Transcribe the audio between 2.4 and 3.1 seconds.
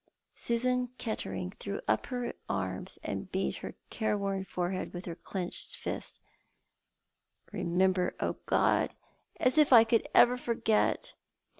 arms